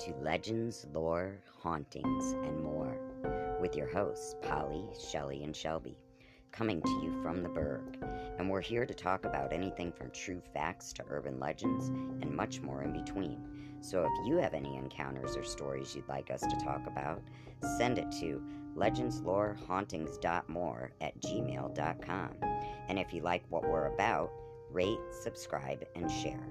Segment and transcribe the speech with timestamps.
[0.00, 2.96] to Legends, Lore, Hauntings, and more
[3.60, 5.98] with your hosts, Polly, Shelley, and Shelby,
[6.52, 8.02] coming to you from the Berg.
[8.38, 11.88] And we're here to talk about anything from true facts to urban legends
[12.22, 13.42] and much more in between.
[13.82, 17.20] So if you have any encounters or stories you'd like us to talk about,
[17.76, 18.42] send it to
[18.76, 22.30] legendslorehauntings.more at gmail.com.
[22.88, 24.32] And if you like what we're about,
[24.70, 26.48] rate, subscribe, and share.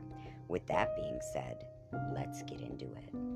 [0.47, 1.66] With that being said,
[2.13, 3.28] let's get into it.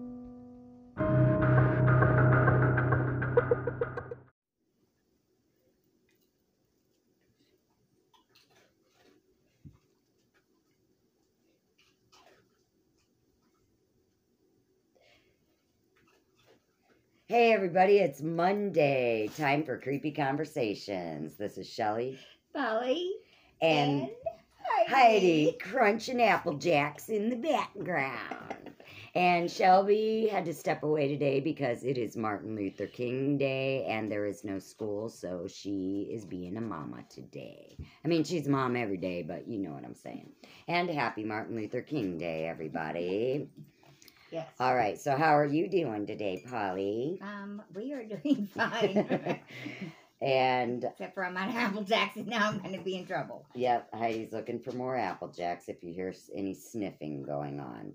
[17.34, 19.28] Hey everybody, it's Monday.
[19.36, 21.36] Time for creepy conversations.
[21.36, 22.20] This is Shelly
[22.56, 23.12] Polly
[23.60, 24.08] and
[24.88, 28.76] Heidi crunching apple jacks in the background.
[29.16, 34.12] And Shelby had to step away today because it is Martin Luther King Day and
[34.12, 37.76] there is no school, so she is being a mama today.
[38.06, 40.30] I mean, she's mom every day, but you know what I'm saying.
[40.68, 43.50] And happy Martin Luther King Day, everybody.
[44.34, 44.48] Yes.
[44.60, 47.20] All right, so how are you doing today, Polly?
[47.22, 49.40] Um, we are doing fine.
[50.24, 52.50] and Except for I'm on Apple Jackson now.
[52.50, 53.46] I'm going to be in trouble.
[53.54, 57.94] Yep, Heidi's looking for more Apple Jacks if you hear any sniffing going on.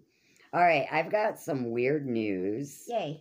[0.52, 2.84] All right, I've got some weird news.
[2.86, 3.20] Yay!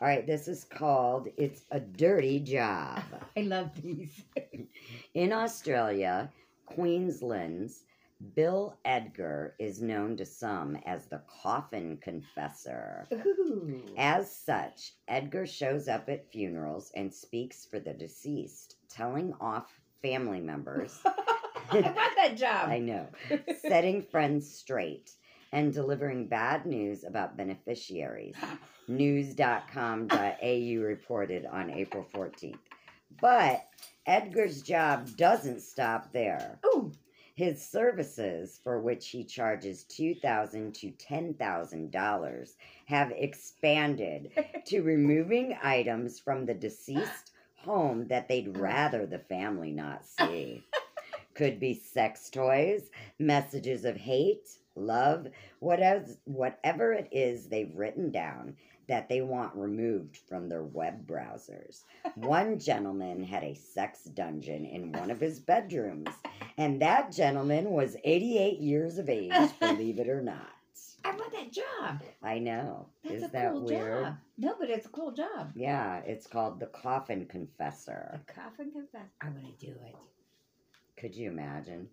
[0.00, 3.02] All right, this is called It's a Dirty Job.
[3.36, 4.22] I love these.
[5.14, 6.30] In Australia,
[6.66, 7.82] Queensland's
[8.34, 13.06] Bill Edgar is known to some as the coffin confessor.
[13.12, 13.80] Ooh.
[13.96, 20.40] As such, Edgar shows up at funerals and speaks for the deceased, telling off family
[20.40, 20.98] members.
[21.04, 22.68] I want that job.
[22.68, 23.06] I know.
[23.60, 25.12] setting friends straight
[25.52, 28.34] and delivering bad news about beneficiaries.
[28.88, 32.58] News.com.au reported on April 14th.
[33.20, 33.64] But
[34.06, 36.58] Edgar's job doesn't stop there.
[36.66, 36.92] Ooh.
[37.38, 42.52] His services, for which he charges 2,000 to $10,000,
[42.86, 44.32] have expanded
[44.64, 50.64] to removing items from the deceased home that they'd rather the family not see.
[51.34, 52.90] Could be sex toys,
[53.20, 55.28] messages of hate, love,
[55.60, 58.56] whatever, whatever it is they've written down
[58.88, 61.84] that they want removed from their web browsers.
[62.14, 66.08] One gentleman had a sex dungeon in one of his bedrooms,
[66.56, 70.48] and that gentleman was 88 years of age, believe it or not.
[71.04, 72.02] I want that job.
[72.22, 72.88] I know.
[73.04, 74.04] That's Is a that cool weird?
[74.04, 74.16] job.
[74.36, 75.52] No, but it's a cool job.
[75.54, 78.20] Yeah, it's called the Coffin Confessor.
[78.28, 79.04] A coffin Confessor.
[79.20, 79.94] I want to do it.
[80.96, 81.88] Could you imagine?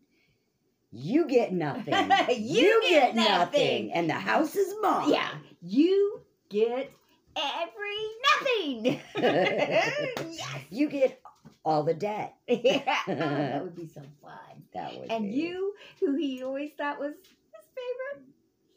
[0.91, 1.93] You get nothing.
[2.37, 3.29] You get nothing.
[3.31, 3.93] nothing.
[3.93, 5.09] And the house is mine.
[5.11, 5.29] Yeah,
[5.61, 6.91] you get
[7.35, 8.05] every
[8.39, 9.01] nothing.
[9.17, 10.39] yes.
[10.69, 11.21] You get
[11.63, 12.35] all the debt.
[12.47, 12.97] Yeah.
[13.07, 14.63] Oh, that would be so fun.
[14.73, 15.35] That would And be.
[15.37, 18.27] you, who he always thought was his favorite,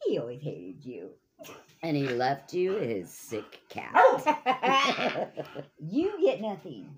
[0.07, 1.11] he always hated you.
[1.83, 3.93] And he left you his sick cat.
[3.95, 5.29] Oh.
[5.79, 6.89] you get nothing.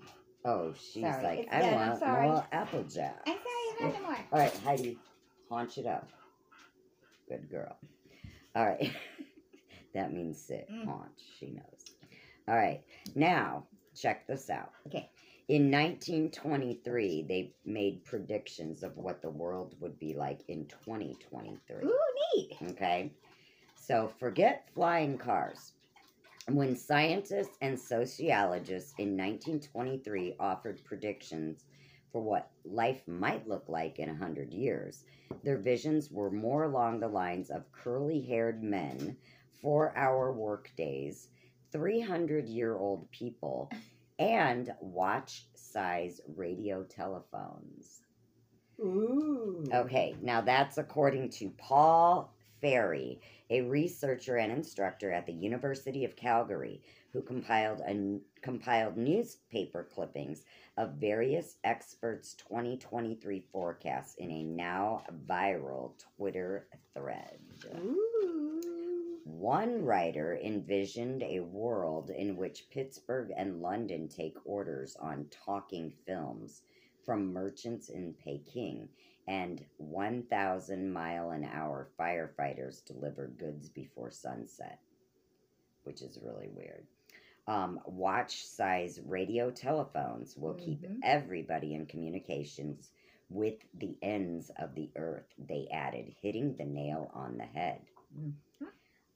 [0.45, 3.21] oh, she's Sorry, like, it's I done, I'm want more Applejack.
[3.27, 4.17] I'm sorry, I have no more.
[4.31, 4.97] All right, Heidi,
[5.49, 6.09] haunch it up.
[7.29, 7.77] Good girl.
[8.55, 8.91] All right.
[9.93, 10.67] That means sit.
[10.71, 10.85] Mm.
[10.85, 11.21] Haunch.
[11.39, 11.85] She knows.
[12.47, 12.81] All right.
[13.15, 13.65] Now,
[13.95, 14.71] check this out.
[14.87, 15.09] Okay.
[15.47, 21.83] In 1923, they made predictions of what the world would be like in 2023.
[21.83, 21.97] Ooh,
[22.35, 22.57] neat.
[22.71, 23.11] Okay.
[23.75, 25.73] So forget flying cars.
[26.47, 31.65] When scientists and sociologists in 1923 offered predictions
[32.11, 35.03] for what life might look like in 100 years,
[35.43, 39.17] their visions were more along the lines of curly haired men,
[39.61, 41.29] four hour workdays,
[41.71, 43.71] 300 year old people,
[44.19, 48.01] and watch size radio telephones.
[48.79, 49.63] Ooh.
[49.73, 53.19] Okay, now that's according to Paul Fairie,
[53.49, 56.81] a researcher and instructor at the University of Calgary,
[57.13, 60.43] who compiled a, compiled newspaper clippings
[60.77, 67.39] of various experts' 2023 forecasts in a now viral Twitter thread.
[67.75, 68.30] Ooh.
[69.23, 76.63] One writer envisioned a world in which Pittsburgh and London take orders on talking films
[77.03, 78.89] from merchants in Peking,
[79.27, 84.79] and 1,000 mile an hour firefighters deliver goods before sunset,
[85.83, 86.87] which is really weird.
[87.47, 91.01] Um, watch size radio telephones will keep Mhm.
[91.01, 92.91] everybody in communications
[93.29, 97.81] with the ends of the earth, they added, hitting the nail on the head.
[98.15, 98.33] Mhm.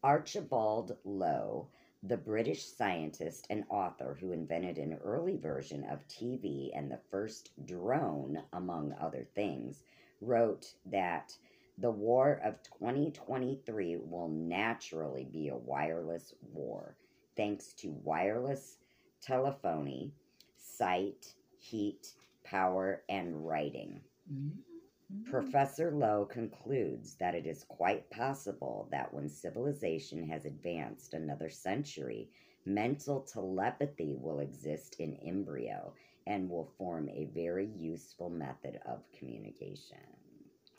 [0.06, 1.68] Archibald Low,
[2.04, 7.50] the British scientist and author who invented an early version of TV and the first
[7.66, 9.82] drone, among other things,
[10.22, 11.36] wrote that
[11.80, 16.96] the war of 2023 will naturally be a wireless war,
[17.36, 18.78] thanks to wireless
[19.24, 20.14] telephony,
[20.56, 22.10] sight, heat,
[22.44, 24.00] power, and writing.
[24.32, 24.75] Mm-hmm.
[25.24, 32.30] Professor Low concludes that it is quite possible that when civilization has advanced another century,
[32.66, 35.94] mental telepathy will exist in embryo
[36.28, 39.98] and will form a very useful method of communication.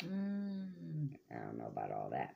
[0.02, 1.16] Mm.
[1.30, 2.34] I don't know about all that.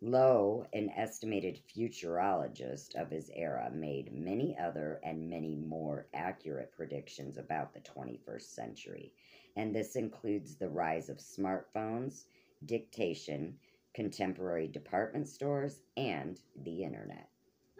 [0.00, 7.36] Low, an estimated futurologist of his era, made many other and many more accurate predictions
[7.36, 9.12] about the 21st century,
[9.58, 12.26] and this includes the rise of smartphones,
[12.64, 13.54] dictation,
[13.92, 17.28] contemporary department stores, and the internet.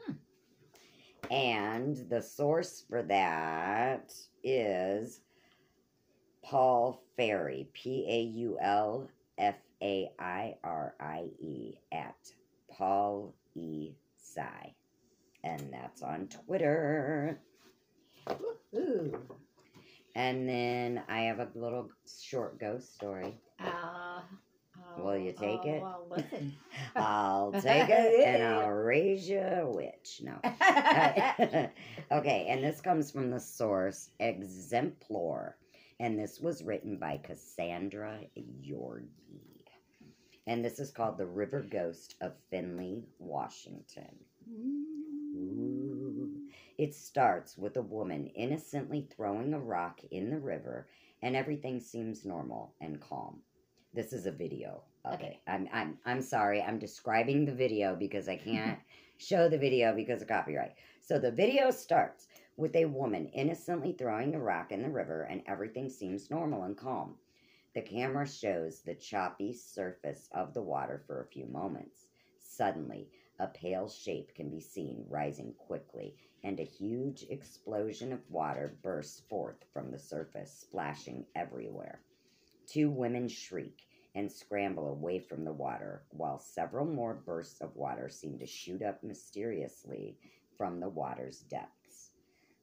[0.05, 0.13] Hmm.
[1.31, 5.21] And the source for that is
[6.43, 9.09] Paul Fairie, P A U L
[9.39, 12.17] F A I R I E at
[12.73, 13.93] Paul E.
[14.17, 14.75] Sci.
[15.45, 17.39] And that's on Twitter.
[18.75, 19.17] Ooh.
[20.19, 23.37] And then I have a little short ghost story.
[23.61, 24.21] Uh,
[24.99, 25.81] Will you take oh, it?
[25.81, 26.57] Well, listen.
[26.97, 30.21] I'll take it and I'll raise you a witch.
[30.25, 30.41] No.
[32.11, 35.53] okay, and this comes from the source Exemplore.
[36.01, 39.67] And this was written by Cassandra Yorgey.
[40.49, 44.17] And this is called The River Ghost of Finley, Washington.
[44.51, 45.88] Ooh.
[46.79, 50.87] It starts with a woman innocently throwing a rock in the river,
[51.21, 53.43] and everything seems normal and calm.
[53.93, 55.41] This is a video Okay.
[55.45, 55.51] it.
[55.51, 58.79] I'm, I'm, I'm sorry, I'm describing the video because I can't
[59.17, 60.75] show the video because of copyright.
[61.01, 65.43] So the video starts with a woman innocently throwing a rock in the river, and
[65.47, 67.17] everything seems normal and calm.
[67.75, 72.07] The camera shows the choppy surface of the water for a few moments.
[72.39, 73.09] Suddenly,
[73.41, 79.21] a pale shape can be seen rising quickly, and a huge explosion of water bursts
[79.29, 82.01] forth from the surface, splashing everywhere.
[82.67, 88.09] Two women shriek and scramble away from the water, while several more bursts of water
[88.09, 90.17] seem to shoot up mysteriously
[90.57, 92.11] from the water's depths.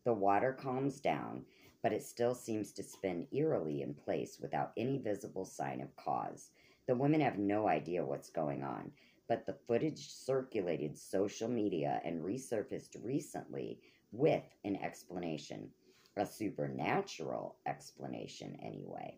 [0.04, 1.45] The water calms down,
[1.81, 6.50] but it still seems to spin eerily in place without any visible sign of cause.
[6.88, 8.92] The women have no idea what's going on,
[9.27, 13.80] but the footage circulated social media and resurfaced recently
[14.12, 15.69] with an explanation,
[16.18, 19.18] a supernatural explanation, anyway.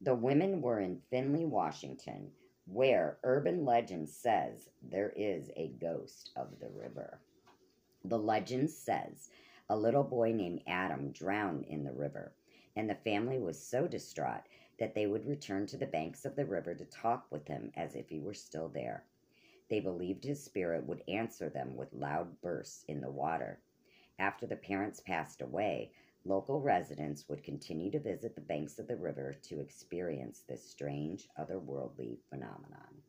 [0.00, 2.30] The women were in Finley, Washington,
[2.66, 7.20] where urban legend says there is a ghost of the river.
[8.04, 9.30] The legend says
[9.70, 12.32] a little boy named Adam drowned in the river,
[12.76, 14.42] and the family was so distraught
[14.78, 17.94] that they would return to the banks of the river to talk with him as
[17.94, 19.04] if he were still there.
[19.70, 23.60] They believed his spirit would answer them with loud bursts in the water.
[24.18, 25.92] After the parents passed away,
[26.24, 31.28] local residents would continue to visit the banks of the river to experience this strange,
[31.38, 33.02] otherworldly phenomenon.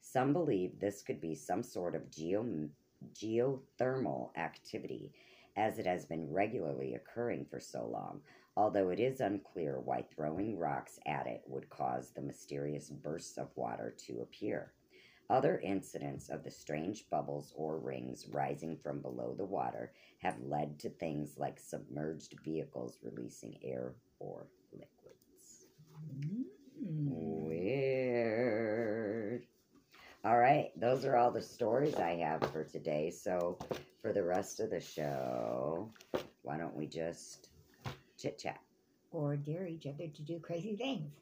[0.00, 2.70] Some believe this could be some sort of geo-
[3.12, 5.12] geothermal activity,
[5.56, 8.22] as it has been regularly occurring for so long,
[8.56, 13.56] although it is unclear why throwing rocks at it would cause the mysterious bursts of
[13.56, 14.72] water to appear.
[15.30, 20.78] Other incidents of the strange bubbles or rings rising from below the water have led
[20.80, 25.66] to things like submerged vehicles releasing air or liquids.
[26.18, 26.44] Mm.
[27.50, 28.48] Weird.
[30.24, 33.10] All right, those are all the stories I have for today.
[33.10, 33.58] So,
[34.00, 35.92] for the rest of the show,
[36.42, 37.50] why don't we just
[38.18, 38.60] chit chat?
[39.10, 41.12] Or dare each other to do crazy things.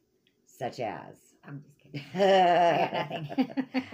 [0.46, 1.35] Such as.
[1.46, 2.02] I'm just kidding.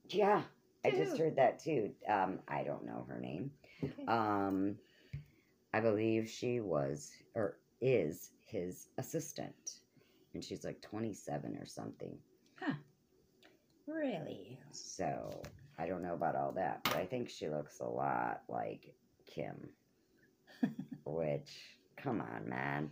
[0.09, 0.41] Yeah,
[0.85, 1.91] I just heard that too.
[2.07, 3.51] Um, I don't know her name.
[3.83, 4.05] Okay.
[4.07, 4.75] Um,
[5.73, 9.79] I believe she was or is his assistant,
[10.33, 12.17] and she's like 27 or something.
[12.59, 12.73] Huh.
[13.85, 14.59] Really?
[14.71, 15.41] So
[15.79, 18.93] I don't know about all that, but I think she looks a lot like
[19.27, 19.69] Kim.
[21.05, 21.51] Which,
[21.95, 22.89] come on, man.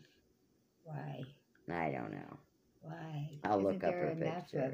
[0.84, 1.24] Why?
[1.72, 2.38] I don't know.
[2.82, 3.30] Why?
[3.44, 4.66] I'll Isn't look up her enough picture.
[4.66, 4.74] Of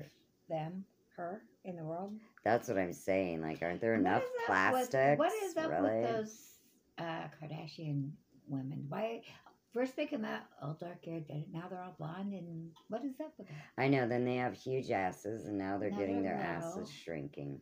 [0.50, 0.84] them,
[1.15, 2.13] her, in the world?
[2.44, 3.41] That's what I'm saying.
[3.41, 5.20] Like, aren't there enough up with- plastics?
[5.20, 6.01] what is up really?
[6.01, 6.38] with those
[6.98, 8.12] uh, Kardashian
[8.48, 8.86] women?
[8.89, 9.22] Why?
[9.74, 13.32] First they come out all dark haired, now they're all blonde, and what is up
[13.38, 13.82] with that?
[13.82, 14.06] I know.
[14.06, 17.62] Then they have huge asses, and now they're Now getting their asses shrinking.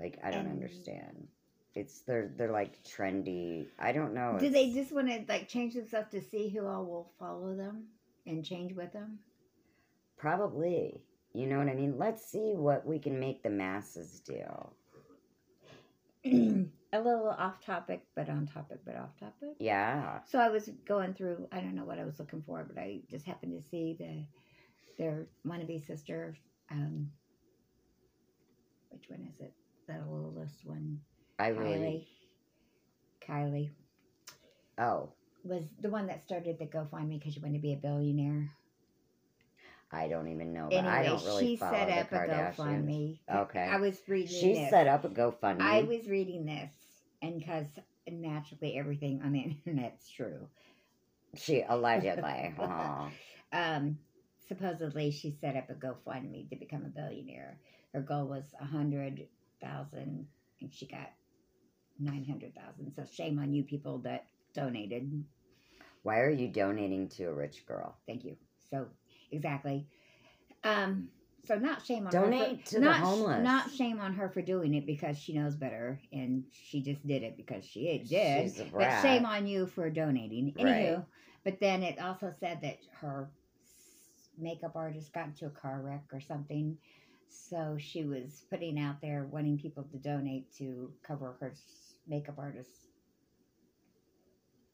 [0.00, 1.28] Like I don't And- understand.
[1.74, 3.66] It's they're they're like trendy.
[3.80, 4.36] I don't know.
[4.38, 7.86] Do they just want to like change themselves to see who all will follow them
[8.26, 9.18] and change with them?
[10.16, 11.02] probably?
[11.34, 11.98] You know what I mean?
[11.98, 14.40] Let's see what we can make the masses do.
[16.24, 19.56] a little off topic, but on topic, but off topic.
[19.58, 20.20] Yeah.
[20.26, 21.48] So I was going through.
[21.52, 24.24] I don't know what I was looking for, but I just happened to see the
[24.96, 26.36] their wannabe sister.
[26.70, 27.10] Um,
[28.90, 29.52] which one is it?
[29.86, 31.00] The littlest one,
[31.38, 32.08] I really.
[33.26, 33.28] Kylie.
[33.28, 33.70] Kylie
[34.78, 35.10] Oh,
[35.44, 38.50] was the one that started the GoFundMe because she wanted to be a billionaire.
[39.92, 40.66] I don't even know.
[40.70, 42.60] But Anyway, I don't really she follow set the up a.
[42.62, 43.18] GoFundMe.
[43.32, 43.60] Okay.
[43.60, 44.34] I was reading.
[44.34, 44.70] She this.
[44.70, 45.60] set up a GoFundMe.
[45.60, 46.72] I was reading this,
[47.22, 47.66] and because
[48.10, 50.48] naturally everything on the internet's true.
[51.36, 52.54] She allegedly.
[52.58, 53.10] Aw.
[53.52, 53.98] Um,
[54.48, 57.56] supposedly she set up a GoFundMe to become a billionaire.
[57.92, 59.28] Her goal was a hundred
[59.64, 60.26] thousand,
[60.60, 61.10] and she got
[61.98, 62.92] nine hundred thousand.
[62.94, 65.24] So shame on you people that donated.
[66.02, 67.96] Why are you donating to a rich girl?
[68.06, 68.36] Thank you.
[68.70, 68.86] So
[69.32, 69.86] exactly.
[70.64, 71.08] Um,
[71.46, 72.20] so not shame on her.
[72.22, 73.44] Donate for, to the homeless.
[73.44, 77.22] Not shame on her for doing it because she knows better and she just did
[77.22, 78.08] it because she did.
[78.08, 80.54] She's a But shame on you for donating.
[80.56, 80.66] Right.
[80.66, 81.04] Anywho,
[81.44, 83.28] but then it also said that her
[84.38, 86.76] makeup artist got into a car wreck or something.
[87.34, 91.52] So she was putting out there wanting people to donate to cover her
[92.06, 92.86] makeup artist's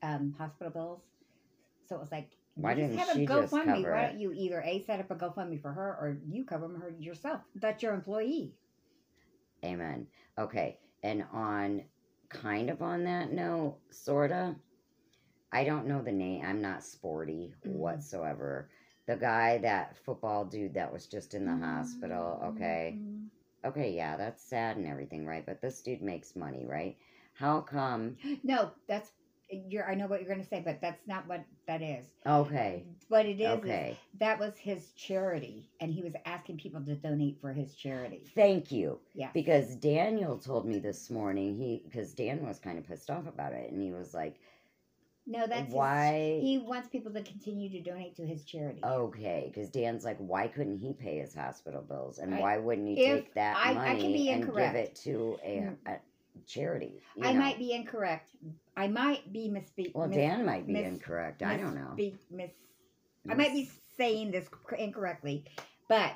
[0.03, 1.03] um, hospital bills.
[1.89, 3.65] So it was like, Why you didn't have she a just GoFundMe?
[3.67, 6.69] cover Why don't you either a set up a GoFundMe for her or you cover
[6.69, 7.41] her yourself?
[7.55, 8.53] That's your employee.
[9.65, 10.07] Amen.
[10.39, 10.79] Okay.
[11.03, 11.85] And on
[12.29, 14.57] kind of on that note, sorta.
[15.53, 16.45] I don't know the name.
[16.45, 17.75] I'm not sporty Mhm.
[17.75, 18.71] whatsoever.
[19.07, 22.41] The guy, that football dude that was just in the hospital.
[22.45, 22.99] Okay.
[22.99, 23.29] Mhm.
[23.65, 25.45] Okay, yeah, that's sad and everything, right?
[25.45, 26.97] But this dude makes money, right?
[27.35, 28.17] How come?
[28.43, 29.11] No, that's
[29.51, 29.89] you're.
[29.89, 32.07] I know what you're going to say, but that's not what that is.
[32.25, 32.85] Okay.
[33.09, 33.91] What it is, Okay.
[33.93, 38.23] is that was his charity, and he was asking people to donate for his charity.
[38.35, 39.01] Thank you.
[39.15, 39.31] Yeah.
[39.35, 43.53] Because Daniel told me this morning, he because Dan was kind of pissed off about
[43.53, 44.37] it, and he was like,
[45.31, 48.81] No, that's his- "Why?" he wants people to continue to donate to his charity.
[48.85, 52.89] Okay, because Dan's like, why couldn't he pay his hospital bills, and I- why wouldn't
[52.89, 55.77] he if take that I- I money can be and give it to a, Mm.
[55.87, 56.01] a
[56.47, 57.01] charity?
[57.23, 57.39] I know?
[57.39, 58.35] might be incorrect.
[58.77, 59.95] I might be misspeak.
[59.95, 61.43] Well, mis- Dan might be miss- incorrect.
[61.45, 61.95] I don't know.
[61.97, 62.51] misspeak- miss.
[63.29, 65.45] I might be saying this incorrectly,
[65.89, 66.13] but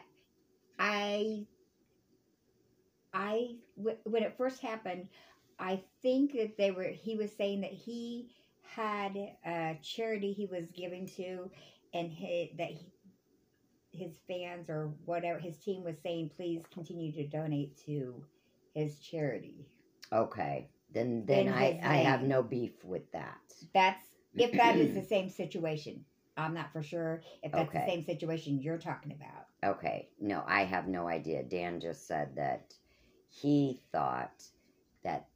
[0.78, 1.47] I,
[3.12, 5.09] I when it first happened,
[5.59, 6.83] I think that they were.
[6.88, 8.30] He was saying that he
[8.64, 9.16] had
[9.47, 11.50] a charity he was giving to,
[11.92, 12.92] and he, that he,
[13.92, 18.25] his fans or whatever his team was saying, please continue to donate to
[18.75, 19.66] his charity.
[20.12, 23.38] Okay, then then I I have no beef with that.
[23.73, 24.06] That's
[24.37, 26.04] if that is the same situation.
[26.37, 27.78] I'm not for sure if that's Okay.
[27.87, 29.47] the same situation you're talking about.
[29.76, 31.42] Okay, no, I have no idea.
[31.42, 32.75] Dan just said that
[33.28, 34.42] he thought
[35.04, 35.28] that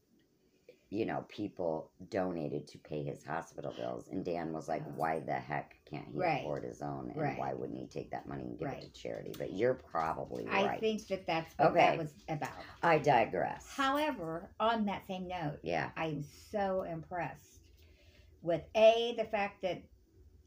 [0.90, 4.82] you know people donated to pay his hospital bills, and Dan was like.
[4.96, 6.40] "Why the heck can't he Right.
[6.40, 7.10] afford his own?
[7.10, 7.38] And Right.
[7.38, 10.62] why wouldn't he take that money and give it to charity?" But you're probably I
[10.64, 10.76] right.
[10.76, 11.78] I think that that's what Okay.
[11.80, 12.64] that was about.
[12.82, 13.66] I digress.
[13.68, 17.60] However, on that same note, yeah, I am so impressed
[18.42, 19.82] with a the fact that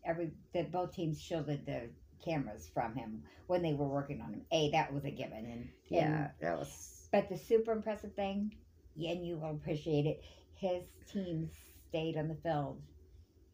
[0.05, 1.89] every that both teams shielded the
[2.23, 4.45] cameras from him when they were working on him.
[4.51, 8.55] A that was a given, and yeah, and- that was but the super impressive thing,
[8.95, 10.23] and you will appreciate it,
[10.55, 11.49] his team
[11.89, 12.81] stayed on the field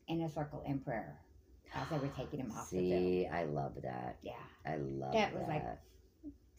[0.07, 1.19] in a circle in prayer
[1.75, 3.01] as they were taking him off the field.
[3.01, 4.17] See, I love that.
[4.21, 4.33] Yeah,
[4.65, 5.39] I love That that.
[5.39, 5.63] was like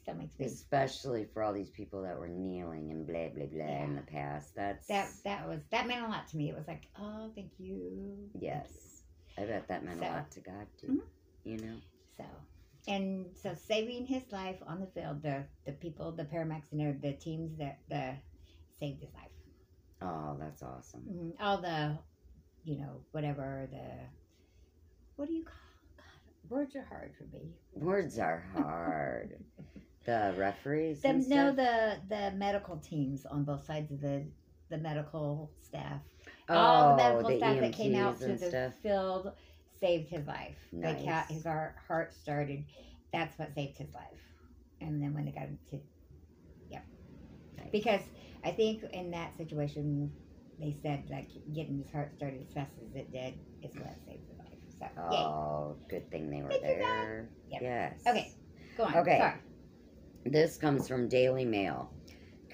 [0.03, 3.85] still makes me especially for all these people that were kneeling and blah blah blah
[3.85, 4.55] in the past.
[4.55, 6.49] That's that that was that meant a lot to me.
[6.51, 8.29] It was like, oh, thank you.
[8.33, 8.49] Thank you.
[8.49, 9.03] yes.
[9.37, 10.87] I bet that meant So- a lot to God too.
[10.87, 11.01] Mhm.
[11.45, 11.77] You know.
[12.17, 12.25] So,
[12.89, 17.13] and so saving his life on the field, the the people, the paramedics, and the
[17.15, 18.15] teams that the
[18.79, 19.31] saved his life.
[20.01, 21.03] Oh, that's awesome.
[21.03, 21.33] Mhm.
[21.41, 21.99] All the,
[22.65, 24.07] you know, whatever the,
[25.17, 25.55] what do you call?
[25.97, 27.53] God, words are hard for me.
[27.75, 29.39] Words are hard.
[30.05, 31.03] the referees.
[31.03, 34.25] The, no, the the medical teams on both sides of the
[34.71, 36.01] the medical staff.
[36.49, 38.73] oh, all the medical the staff that came out to the stuff.
[38.83, 39.33] field
[39.81, 40.57] saved his life.
[40.73, 41.29] Nice.
[41.29, 42.65] his heart, heart started.
[43.13, 44.23] That's what saved his life.
[44.81, 45.81] And then when they got him to,
[46.71, 46.85] yep.
[47.57, 47.69] Nice.
[47.73, 48.01] Because
[48.45, 50.13] I think in that situation,
[50.59, 54.29] they said like getting his heart started as fast as it did is what saved
[54.29, 54.59] his life.
[54.79, 55.19] So, yay.
[55.19, 57.31] Oh, good thing they were Thank there.
[57.51, 57.63] Yep.
[57.63, 58.03] Yes.
[58.07, 58.33] Okay.
[58.77, 58.97] Go on.
[58.97, 59.19] Okay.
[59.19, 59.35] Sorry.
[60.25, 61.91] This comes from Daily Mail.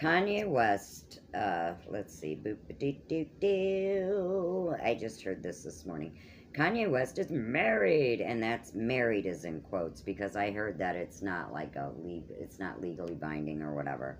[0.00, 4.74] Kanye West, uh, let's see, boop doo doo doo.
[4.82, 6.12] I just heard this this morning.
[6.56, 11.22] Kanye West is married, and that's married is in quotes because I heard that it's
[11.22, 14.18] not like a legal, it's not legally binding or whatever.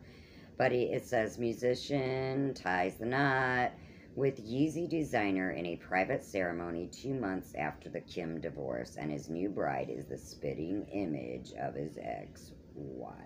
[0.56, 3.72] But it says musician ties the knot
[4.14, 9.28] with Yeezy designer in a private ceremony two months after the Kim divorce, and his
[9.28, 13.24] new bride is the spitting image of his ex-wife.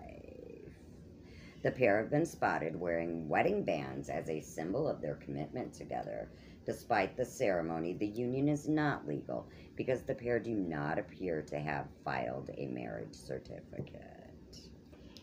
[1.61, 6.29] The pair have been spotted wearing wedding bands as a symbol of their commitment together.
[6.65, 11.59] Despite the ceremony, the union is not legal because the pair do not appear to
[11.59, 14.18] have filed a marriage certificate.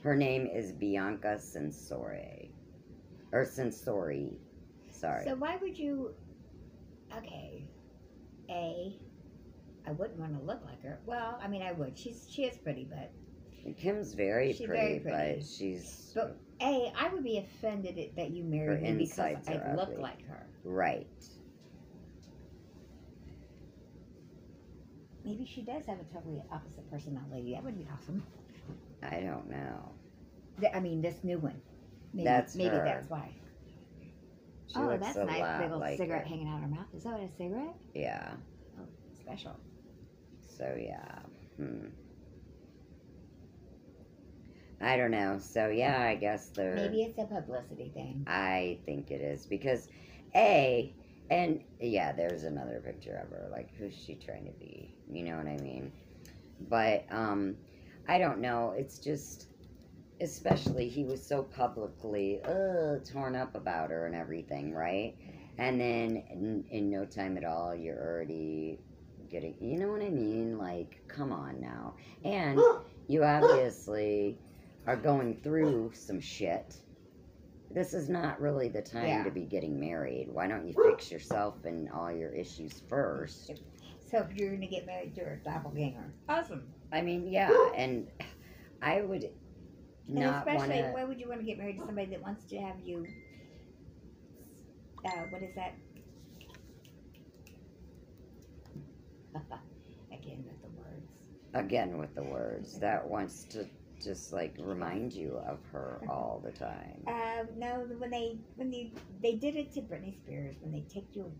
[0.07, 2.49] Her name is Bianca Sensore.
[3.33, 4.37] Or Censori.
[4.93, 5.25] Sorry.
[5.25, 6.15] So why would you?
[7.19, 7.67] Okay.
[8.49, 8.97] A.
[9.85, 11.01] I wouldn't want to look like her.
[11.07, 11.99] Well, I mean, I would.
[11.99, 13.11] She's she is pretty, but
[13.77, 15.35] Kim's very She's pretty, very pretty.
[15.41, 16.93] but she's But- A.
[16.97, 20.03] I would be offended at- that you Her married me because I are look ugly.
[20.03, 20.47] like her.
[20.63, 21.09] right.
[25.25, 27.55] Maybe she does have a totally opposite personality.
[27.55, 28.23] That would be awesome.
[29.03, 29.93] I don't know.
[30.61, 31.61] Th- I mean, this new one.
[32.13, 32.85] Maybe, That's maybe her.
[32.85, 33.35] that's why.
[34.67, 35.41] She oh, looks that's a nice.
[35.41, 36.29] lot Big old like cigarette her.
[36.29, 36.87] hanging out her mouth.
[36.95, 37.77] Is that a cigarette?
[37.95, 38.35] Yeah.
[39.21, 39.57] Special.
[40.47, 41.19] So yeah.
[41.57, 41.87] Hmm.
[44.81, 45.39] I don't know.
[45.39, 46.75] So yeah, I guess they're.
[46.75, 48.25] Maybe it's a publicity thing.
[48.27, 49.89] I think it is because
[50.35, 50.95] a
[51.31, 53.49] and yeah, there's another picture of her.
[53.51, 54.95] Like who's she trying to be?
[55.11, 55.93] You know what I mean?
[56.69, 57.57] But um,
[58.09, 58.75] I don't know.
[58.77, 59.49] It's just.
[60.19, 65.15] Especially, he was so publicly uh, torn up about her and everything, right?
[65.59, 68.79] And then in, in no time at all, you're already
[69.29, 70.57] getting, you know what I mean?
[70.57, 71.97] Like, come on now.
[72.25, 72.59] And
[73.09, 74.39] you obviously
[74.87, 76.77] are going through some shit.
[77.71, 79.25] This is not really the time Yeah.
[79.25, 80.29] to be getting married.
[80.33, 83.51] Why don't you fix yourself and all your issues first?
[84.11, 86.63] So if you're gonna get married to a doppelganger, awesome.
[86.93, 88.11] I mean, yeah, and
[88.83, 90.93] I would And not want especially, to.
[90.93, 93.07] why would you want to get married to somebody that wants to have you?
[95.05, 95.75] Uh, what is that?
[100.13, 101.29] Again with the words.
[101.55, 103.67] Again, with the words that wants to
[104.03, 107.03] just like remind you of her all the time.
[107.07, 111.15] Uh, no, when they when they they did it to Britney Spears when they take
[111.15, 111.33] you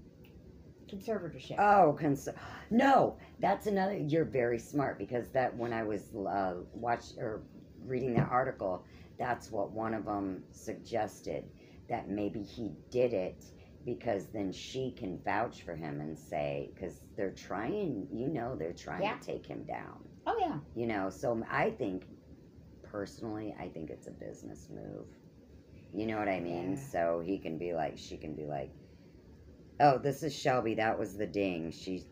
[0.91, 1.57] conservatorship.
[1.59, 2.29] Oh, cons-
[2.71, 3.97] no, that's another.
[3.97, 7.43] You're very smart because that when I was uh, watch or
[7.85, 8.85] reading that article,
[9.19, 11.45] that's what one of them suggested
[11.89, 13.45] that maybe he did it
[13.85, 18.73] because then she can vouch for him and say because they're trying, you know, they're
[18.73, 19.17] trying Yeah.
[19.17, 20.09] to take him down.
[20.27, 20.59] oh yeah.
[20.75, 22.05] You know, so I think
[22.83, 25.07] personally, I think it's a business move.
[25.93, 26.73] You know what I mean?
[26.73, 26.83] Yeah.
[26.91, 28.71] So he can be like, she can be like,
[29.81, 30.75] "Oh, this is Shelby.
[30.75, 31.71] That was the ding.
[31.71, 32.05] She's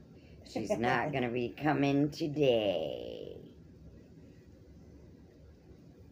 [0.51, 3.39] she's not gonna be coming today."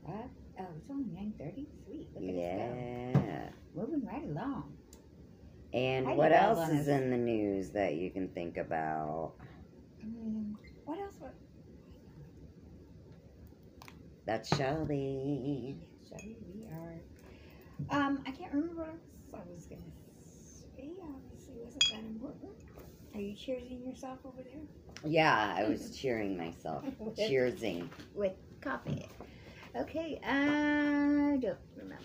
[0.03, 0.29] What?
[0.59, 1.67] Oh, it's only nine thirty.
[1.87, 2.09] Sweet.
[2.15, 3.49] Look at Yeah.
[3.75, 4.77] Moving right along.
[5.73, 9.33] And I what else is in the news that you can think about?
[10.03, 11.15] Um, what else?
[11.19, 11.35] What?
[14.27, 15.77] That's Shelby.
[16.09, 17.01] Shelby, we are.
[17.91, 18.99] Um, I can't remember what else
[19.35, 19.81] I was gonna
[20.27, 20.91] say.
[21.03, 22.53] Obviously, wasn't that important.
[23.15, 24.63] Are you cheersing yourself over there
[25.05, 26.85] Yeah, I was cheering myself.
[27.19, 27.89] Cheersing.
[28.15, 29.09] with coffee?
[29.77, 30.21] Okay.
[30.25, 32.05] I don't remember.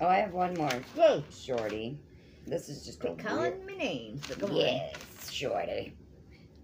[0.00, 0.70] Oh, I have one more.
[0.96, 1.24] Yay!
[1.30, 1.98] Shorty.
[2.46, 4.22] This is just a Quit weird- calling me names.
[4.26, 4.56] But go on.
[4.56, 5.94] Yes, Shorty.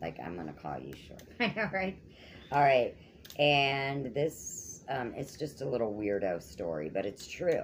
[0.03, 1.55] Like I'm gonna call you Shorty.
[1.57, 1.97] Know, right?
[2.53, 2.97] All right,
[3.38, 7.62] and this um, it's just a little weirdo story, but it's true.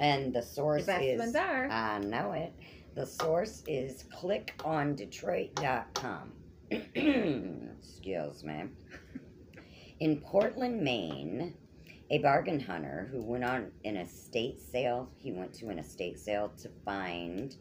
[0.00, 1.68] And the The source best is ones are.
[1.68, 2.52] I know it.
[2.94, 6.32] The source is clickondetroit.com.
[6.70, 8.64] Excuse me.
[9.98, 11.56] In Portland, Maine,
[12.10, 16.52] a bargain hunter who went on an estate sale, he went to an estate sale
[16.58, 17.56] to find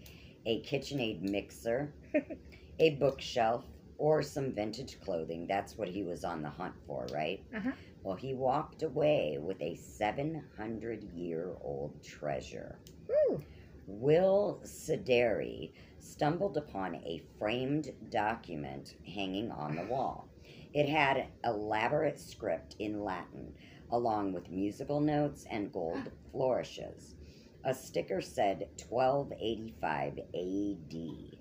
[0.46, 1.96] a KitchenAid mixer,
[2.80, 3.66] a bookshelf,
[3.98, 5.48] or some vintage clothing.
[5.48, 7.44] That's what he was on the hunt for, right?
[7.56, 7.72] Uh-huh.
[8.04, 12.78] Well, he walked away with a 700 year old treasure.
[13.08, 13.42] Woo.
[13.88, 20.28] Will Sideri stumbled upon a framed document hanging on the wall.
[20.74, 23.54] It had elaborate script in Latin,
[23.92, 27.16] along with musical notes and gold flourishes.
[27.64, 31.38] A sticker said 1285 AD.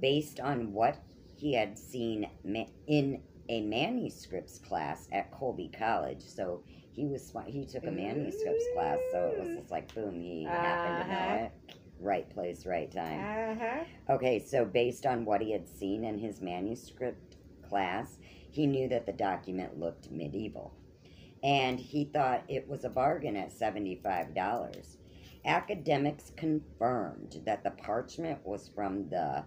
[0.00, 1.02] Based on what
[1.36, 6.22] he had seen ma- in a manuscripts class at Colby College.
[6.22, 6.62] So
[6.92, 7.32] he was.
[7.46, 11.36] He took a manuscripts class, so it was just like boom, he happened to Uh-huh.
[11.36, 11.52] know it.
[12.00, 13.58] Right place, right time.
[13.58, 14.14] Uh-huh.
[14.14, 17.36] Okay, so based on what he had seen in his manuscript
[17.68, 18.16] class,
[18.50, 20.72] he knew that the document looked medieval.
[21.42, 24.96] And he thought it was a bargain at $75.
[25.44, 29.44] Academics confirmed that the parchment was from the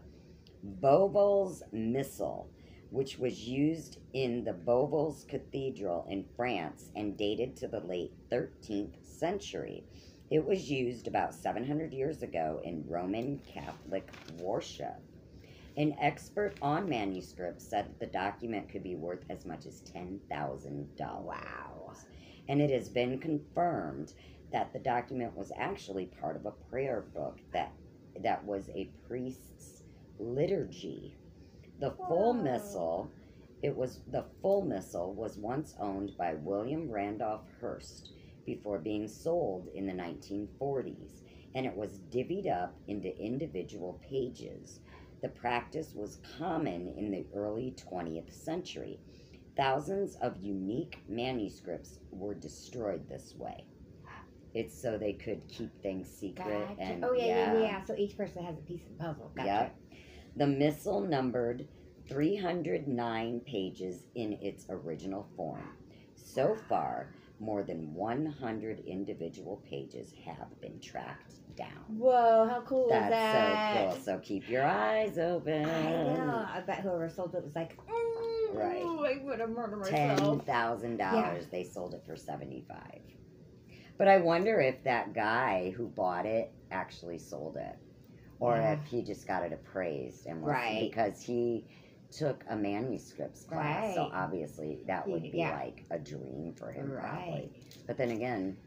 [0.63, 2.49] Beauvais Missal,
[2.89, 9.03] which was used in the Beauvais Cathedral in France and dated to the late 13th
[9.03, 9.83] century.
[10.33, 14.99] It was used about 700 years ago in Roman Catholic worship.
[15.77, 20.89] An expert on manuscripts said the document could be worth as much as $10,000.
[21.21, 21.93] Wow.
[22.49, 24.13] And it has been confirmed
[24.51, 27.71] that the document was actually part of a prayer book that
[28.23, 29.83] that was a priest's
[30.17, 31.15] liturgy.
[31.79, 33.11] The full missal,
[33.61, 38.13] it was the full missal was once owned by William Randolph Hearst
[38.45, 41.21] before being sold in the 1940s,
[41.55, 44.79] and it was divvied up into individual pages.
[45.21, 48.99] The practice was common in the early 20th century.
[49.55, 53.65] Thousands of unique manuscripts were destroyed this way.
[54.53, 56.81] It's so they could keep things secret Gotcha.
[56.81, 59.31] and oh yeah, yeah, yeah, So each person has a piece of the puzzle.
[59.35, 59.47] Gotcha.
[59.47, 59.75] Yep.
[60.35, 61.67] The missal numbered
[62.09, 65.63] 309 pages in its original form.
[66.15, 71.85] So far, more than 100 individual pages have been tracked down.
[71.87, 73.09] Whoa, how cool is that?
[73.09, 73.97] That's so cool.
[74.15, 75.69] So keep your eyes open.
[75.69, 76.47] I know.
[76.53, 78.83] I bet whoever sold it was like, mm, Right.
[78.85, 80.45] I would have murdered myself.
[80.45, 81.11] thousand Yeah.
[81.11, 81.47] dollars.
[81.47, 83.01] They sold it for seventy five.
[83.97, 87.75] But I wonder if that guy who bought it actually sold it,
[88.39, 88.73] or Yeah.
[88.73, 90.91] if he just got it appraised and was Right.
[90.91, 91.67] because he
[92.17, 93.95] took a manuscripts class.
[93.95, 95.59] So obviously that would be yeah.
[95.59, 97.31] like a dream for him, probably.
[97.33, 97.49] Right.
[97.87, 98.57] But then again,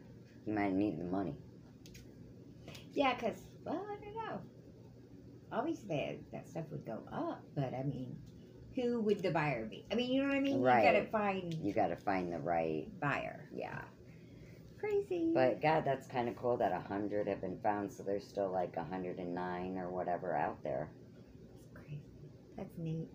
[0.45, 1.35] he might need the money.
[2.93, 4.41] Yeah, because, well, I don't know.
[5.51, 8.17] Obviously, that that stuff would go up, but I mean,
[8.75, 9.85] who would the buyer be?
[9.91, 10.59] I mean, you know what I mean?
[10.59, 11.11] You gotta Right.
[11.11, 12.87] find You got to find the right.
[12.99, 13.49] buyer.
[13.53, 13.81] Yeah.
[14.79, 15.31] Crazy.
[15.33, 17.91] But God, that's kind of cool that a hundred have been found.
[17.91, 20.89] So there's still like a hundred and nine or whatever out there.
[21.15, 22.01] That's crazy.
[22.55, 23.09] That's neat.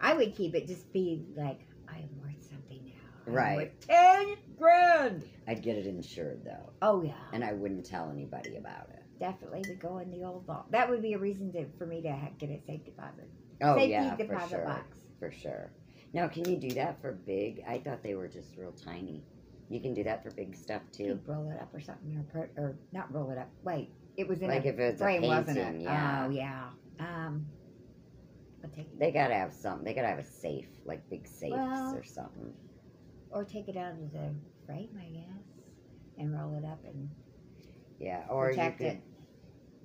[0.00, 2.92] I would keep it, just be like, I am worth something now.
[3.26, 3.56] I'm Right.
[3.56, 5.24] worth 10 grand.
[5.48, 6.72] I'd get it insured though.
[6.82, 7.12] Oh, yeah.
[7.32, 9.02] and I wouldn't tell anybody about it.
[9.18, 10.70] Definitely would go in the old vault.
[10.70, 13.28] That would be a reason to, for me to ha- get a safe deposit.
[13.62, 14.98] Oh Safety yeah, for deposit sure, box.
[15.18, 15.72] for sure.
[16.12, 17.62] Now, can you do that for big?
[17.66, 19.24] I thought they were just real tiny.
[19.68, 21.12] You can do that for big stuff You too.
[21.24, 23.48] could roll it up or something, or, put, or not roll it up.
[23.64, 25.64] Wait, it was in Like a if it's a frame, wasn't it?
[25.64, 26.26] painting, yeah.
[26.26, 26.68] Oh, yeah.
[27.00, 27.46] Um,
[28.66, 29.84] I'll take They gotta have something.
[29.84, 32.52] They gotta have a safe, like big safes Well- or something.
[33.30, 34.34] or take it out of the
[34.66, 35.44] frame, I guess,
[36.18, 37.10] and roll it up and
[37.98, 38.96] Yeah, or protect you could.
[38.96, 39.02] it.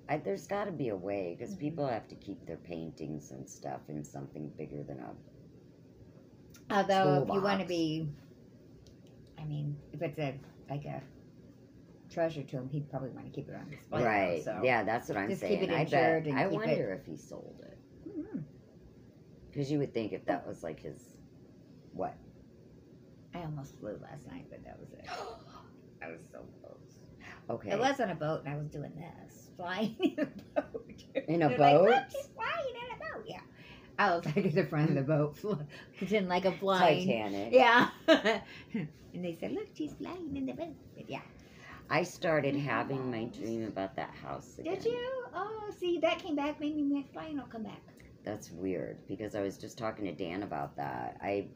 [0.10, 1.60] I, there's got to be a way because Mhm.
[1.60, 5.16] people have to keep their paintings and stuff in something bigger than a.
[6.70, 7.68] Although, if you want to toolbox.
[7.68, 8.10] be,
[9.38, 10.34] I mean, if it's a
[10.70, 11.02] like a
[12.10, 14.00] treasure to him, he'd probably want to keep it on display.
[14.00, 14.44] though, right.
[14.44, 14.62] So.
[14.64, 15.64] Yeah, that's what I'm just keep saying.
[15.72, 16.32] it I insured bet.
[16.32, 18.44] and I keep it- wonder if he sold it Mhm.
[19.52, 20.98] Because you would think if that was like his,
[21.94, 22.16] what?
[23.36, 25.06] I almost flew last night, but that was it.
[26.04, 26.78] I was so close.
[27.50, 27.72] Okay.
[27.72, 31.04] It was on a boat, and I was doing this, flying in a boat.
[31.28, 31.90] In a They're like, boat?
[31.90, 33.26] "Look, she's flying in a boat.
[33.28, 33.42] Yeah.
[34.00, 35.38] I was like at the front of the boat,
[35.98, 37.08] pretending like I'm flying.
[37.08, 37.54] Titanic.
[37.54, 37.90] Yeah.
[38.08, 41.22] and they said, "Look, she's flying in the boat." But yeah.
[41.90, 44.76] I started having my dream about that house again.
[44.76, 45.26] Did you?
[45.36, 46.58] Oh, see, that came back.
[46.60, 47.82] Maybe my flying will come back.
[48.24, 51.18] That's weird because I was just talking to Dan about that.
[51.22, 51.48] I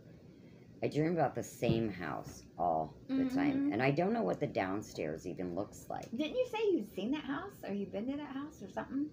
[0.83, 3.73] I dream about the same house all the time, Mhm.
[3.73, 6.09] and I don't know what the downstairs even looks like.
[6.11, 9.09] Didn't you say you'd seen that house, or you've been to that house, or something?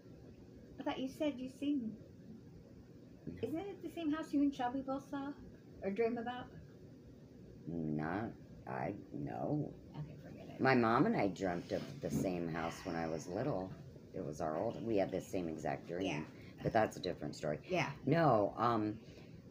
[0.78, 1.96] I thought you said you seen.
[3.42, 5.32] Isn't it the same house you and Shelby both saw
[5.82, 6.46] or dream about?
[7.66, 8.32] Not
[8.66, 9.72] I no.
[9.96, 10.60] Okay, forget it.
[10.60, 13.70] My mom and I dreamt of the same house when I was little.
[14.14, 14.84] It was our old.
[14.86, 16.06] We had the same exact dream.
[16.06, 16.22] Yeah.
[16.62, 17.58] But that's a different story.
[17.68, 17.90] Yeah.
[18.06, 18.98] No, um,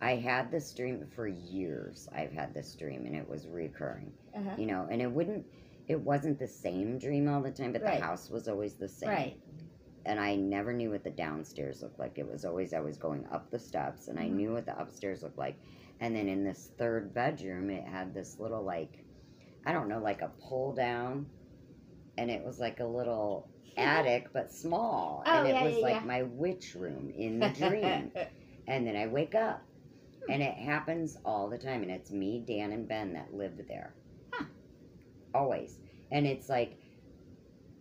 [0.01, 2.07] I had this dream for years.
[2.13, 4.13] I've had this dream, and it was recurring.
[4.35, 4.55] Uh-huh.
[4.57, 5.45] You know, and it wouldn't.
[5.87, 7.99] It wasn't the same dream all the time, but Right.
[7.99, 9.09] the house was always the same.
[9.09, 9.37] Right.
[10.05, 12.17] And I never knew what the downstairs looked like.
[12.17, 14.33] It was always I was going up the steps, and I Mhm.
[14.35, 15.57] knew what the upstairs looked like.
[15.99, 19.03] And then in this third bedroom, it had this little like,
[19.65, 21.27] I don't know, like a pull down,
[22.17, 25.23] and it was like a little attic, but small.
[25.25, 26.05] Oh, and it yeah, was yeah, like yeah.
[26.05, 28.11] my witch room in the dream.
[28.67, 29.63] and then I wake up.
[30.25, 30.33] Hmm.
[30.33, 31.81] And it happens all the time.
[31.81, 33.95] And it's me, Dan, and Ben that live there.
[34.33, 34.45] Huh.
[35.33, 35.77] Always.
[36.11, 36.77] And it's like,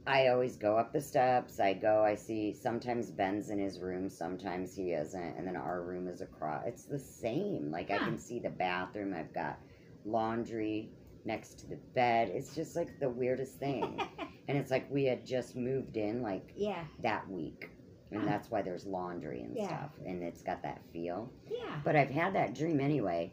[0.07, 1.61] I always go up the steps.
[1.61, 5.37] I go, I see, sometimes Ben's in his room, sometimes he isn't.
[5.37, 6.65] And then our room is across.
[6.67, 7.71] It's the same.
[7.71, 9.15] Like, I can see the bathroom.
[9.15, 9.59] I've got
[10.05, 10.91] laundry
[11.25, 12.31] next to the bed.
[12.33, 14.01] It's just like the weirdest thing.
[14.51, 17.71] and it's like we had just moved in, like, yeah, that week.
[18.11, 19.67] And um, that's why there's laundry and Yeah.
[19.69, 19.91] stuff.
[20.05, 21.31] And it's got that feel.
[21.49, 21.81] yeah.
[21.85, 23.33] But I've had that dream anyway.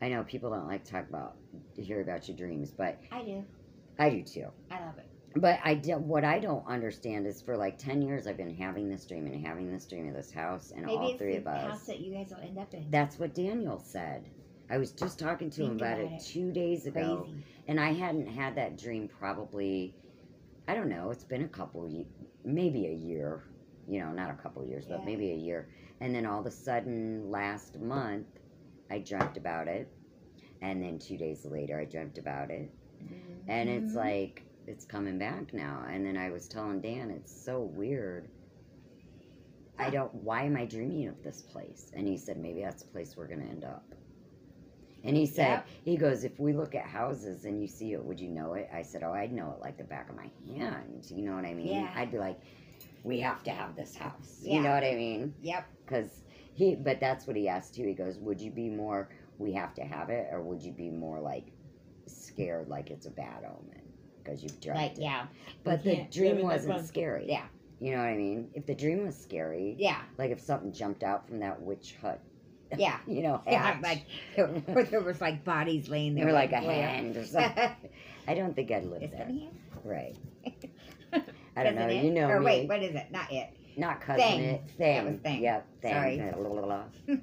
[0.00, 1.36] I know people don't like to talk about,
[1.76, 3.44] hear about your dreams, but I do.
[3.98, 4.46] I do too.
[4.70, 5.06] I love it.
[5.40, 8.88] But I do, what I don't understand is for like 10 years I've been having
[8.88, 11.70] this dream and having this dream of this house and Maybe all three of us.
[11.70, 12.86] house that you guys will end up in.
[12.90, 14.24] That's what Daniel said.
[14.70, 16.24] I was just talking to him about, about it it.
[16.26, 17.22] two days ago.
[17.28, 17.44] Crazy.
[17.68, 19.94] And I hadn't had that dream probably,
[20.68, 21.90] I don't know, it's been a couple,
[22.44, 23.44] maybe a year,
[23.86, 25.06] you know, not a couple years, but Yeah.
[25.06, 25.70] maybe a year.
[26.00, 28.28] And then all of a sudden, last month,
[28.90, 29.90] I dreamt about it.
[30.60, 32.70] And then two days later, I dreamt about it.
[33.48, 33.96] And it's Mhm.
[33.96, 35.84] like, it's coming back now.
[35.88, 38.30] And then I was telling Dan, it's so weird.
[39.78, 41.90] I don't, why am I dreaming of this place?
[41.94, 43.94] And he said, maybe that's the place we're going to end up.
[45.04, 48.18] And he said, he goes, if we look at houses and you see it, would
[48.18, 48.68] you know it?
[48.72, 51.06] I said, oh, I'd know it like the back of my hand.
[51.08, 51.68] You know what I mean?
[51.68, 51.90] Yeah.
[51.94, 52.40] I'd be like,
[53.04, 54.38] we have to have this house.
[54.42, 54.54] Yeah.
[54.56, 55.34] You know what I mean?
[55.40, 55.66] Yep.
[55.86, 56.22] Because
[56.54, 57.84] he, but that's what he asked too.
[57.86, 59.08] He goes, would you be more,
[59.38, 61.46] we have to have it, or would you be more like
[62.06, 63.82] scared, like it's a bad omen?
[64.22, 65.02] Because you've dreamt Like it.
[65.02, 65.26] yeah.
[65.64, 67.26] But the dream live in that wasn't scary.
[67.28, 67.44] Yeah.
[67.80, 68.50] You know what I mean?
[68.54, 70.00] If the dream was scary, Yeah.
[70.18, 72.20] like if something jumped out from that witch hut,
[72.76, 72.98] Yeah.
[73.06, 76.28] you know, Yeah, like or there was like bodies laying there.
[76.28, 77.70] or like a way hand or something.
[78.26, 79.26] I don't think I'd live Is there.
[79.28, 79.52] it?
[79.84, 80.16] Right.
[81.56, 81.82] I don't know.
[81.86, 82.14] Cousin You it?
[82.14, 82.44] know Or me.
[82.46, 83.06] wait, what is it?
[83.10, 83.48] Not it.
[83.76, 84.40] Not cousin Thing.
[84.42, 84.62] it.
[84.76, 85.04] Thing.
[85.04, 85.42] That was Thing.
[85.42, 85.66] Yep.
[85.82, 85.92] Thing.
[85.92, 86.16] Sorry.
[86.36, 87.16] La, la, la, la.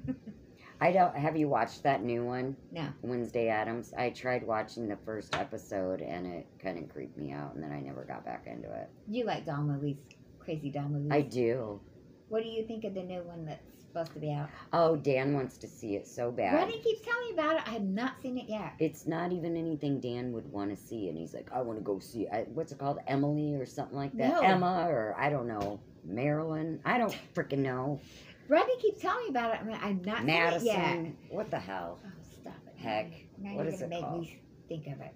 [0.80, 1.14] I don't.
[1.16, 2.54] Have you watched that new one?
[2.70, 2.88] No.
[3.02, 3.94] Wednesday Addams.
[3.96, 7.72] I tried watching the first episode and it kind of creeped me out, and then
[7.72, 8.88] I never got back into it.
[9.08, 9.96] You like doll movies,
[10.38, 11.08] crazy doll movies.
[11.12, 11.80] I do.
[12.28, 14.48] What do you think of the new one that's supposed to be out?
[14.72, 16.54] Oh, Dan wants to see it so bad.
[16.54, 17.62] Ronnie keeps telling me about it.
[17.66, 18.74] I have not seen it yet.
[18.78, 21.84] It's not even anything Dan would want to see, and he's like, "I want to
[21.84, 22.28] go see.
[22.28, 24.28] I, what's it called, Emily or something like that?
[24.34, 24.40] No.
[24.40, 26.80] Emma or I don't know, Marilyn.
[26.84, 28.00] I don't freaking know.
[28.48, 29.60] Rodney keeps telling me about it.
[29.60, 30.60] I mean, I've not Madison.
[30.60, 31.34] seen it yet.
[31.34, 32.08] What the hell, Oh,
[32.40, 32.78] stop it.
[32.80, 34.20] Heck, Now what is it make called?
[34.20, 35.14] me think of it.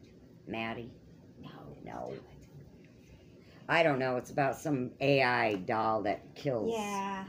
[0.49, 0.91] Maddie?
[1.41, 1.51] No.
[1.85, 2.13] No.
[3.69, 4.17] I don't know.
[4.17, 6.73] It's about some AI doll that kills.
[6.77, 7.23] Yeah.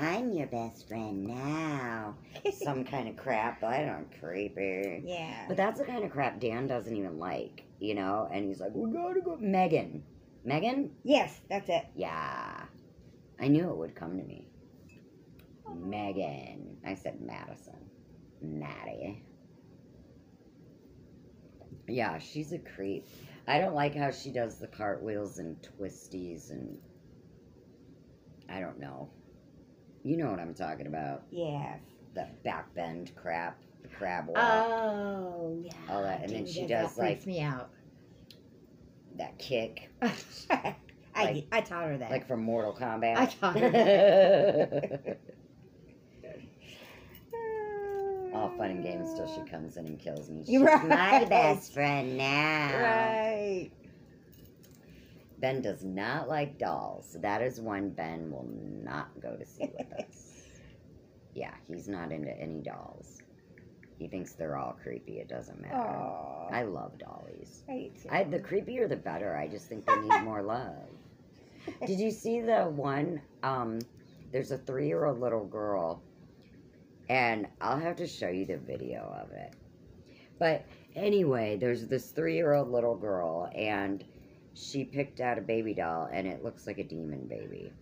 [0.00, 2.16] I'm your best friend now.
[2.52, 3.62] Some kind of crap.
[3.62, 5.02] I don't creepy.
[5.04, 5.44] Yeah.
[5.46, 8.28] But that's the kind of crap Dan doesn't even like, you know.
[8.32, 10.02] And he's like, "We gotta go." Megan,
[10.44, 11.86] Megan, yes, that's it.
[11.94, 12.64] yeah.
[13.38, 14.46] I knew it would come to me.
[15.74, 16.78] Megan.
[16.84, 17.90] I said Madison.
[18.42, 19.22] Maddie.
[21.88, 23.06] Yeah, she's a creep.
[23.46, 26.78] I don't like how she does the cartwheels and twisties and
[28.48, 29.10] I don't know.
[30.02, 31.22] You know what I'm talking about.
[31.30, 31.76] Yeah.
[32.14, 35.72] The back bend crap, the crab walk, Oh, yeah.
[35.88, 37.70] All that, and then she that does, freaks me out.
[39.16, 40.74] that kick, I
[41.14, 42.10] Like- I taught her that.
[42.10, 43.16] like from Mortal Kombat.
[43.16, 45.18] I taught her that.
[48.34, 50.40] All fun and games till she comes in and kills me.
[50.44, 52.70] She's You're my best friend now.
[52.80, 53.70] Right.
[55.40, 57.16] Ben does not like dolls.
[57.20, 58.48] That is one Ben will
[58.84, 60.26] not go to see with us.
[61.32, 63.22] Yeah, he's not into any dolls.
[63.96, 65.18] He thinks they're all creepy.
[65.20, 65.76] It doesn't matter.
[65.76, 66.48] Oh.
[66.50, 67.62] I love dollies.
[67.68, 69.36] I, I, the creepier the better.
[69.36, 70.88] I just think they need more love.
[71.86, 73.20] Did you see the one?
[73.44, 73.78] Um,
[74.32, 76.02] there's a three year old little girl,
[77.08, 79.54] and I'll have to show you the video of it.
[80.38, 80.64] But
[80.96, 84.02] anyway, there's this three year old little girl, and
[84.60, 87.72] she picked out a baby doll, and it looks like a demon baby.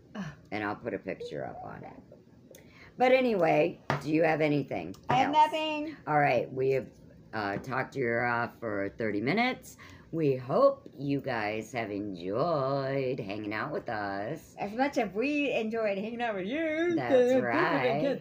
[0.51, 2.61] And I'll put a picture up on it.
[2.97, 4.95] But anyway, do you have anything?
[5.09, 5.97] I have nothing.
[6.07, 6.87] All right, we have
[7.33, 9.77] uh, talked your ear off for 30 minutes.
[10.11, 15.99] We hope you guys have enjoyed hanging out with us As much as we enjoyed
[15.99, 16.95] hanging out with you.
[16.97, 18.19] That's right.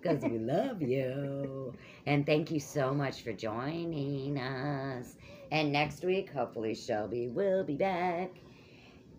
[0.00, 1.74] because we love you.
[2.06, 5.16] And thank you so much for joining us.
[5.50, 8.30] And next week, hopefully, Shelby will be back.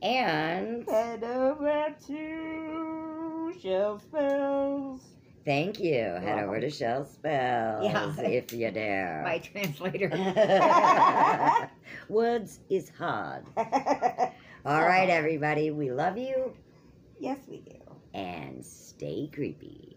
[0.01, 5.01] And Head over to Shell Spells.
[5.49, 5.95] Thank you.
[6.21, 8.13] Head over to Shell Spells Yeah.
[8.19, 9.23] if you dare.
[9.23, 10.09] My translator.
[12.09, 13.45] Woods is hard.
[13.57, 15.71] All right, everybody.
[15.71, 16.53] We love you
[17.19, 17.77] yes, we do.
[18.13, 19.95] and stay creepy.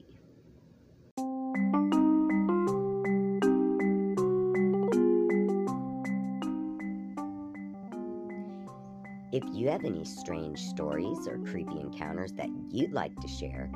[9.33, 13.71] If you have any strange stories or creepy encounters that you'd like to share,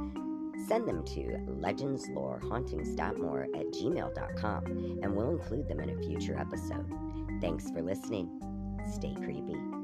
[0.67, 1.21] send them to
[1.61, 4.65] legendslorehauntings.more at gmail.com
[5.03, 6.87] and we'll include them in a future episode.
[7.41, 8.31] Thanks for listening.
[8.93, 9.76] Stay creepy.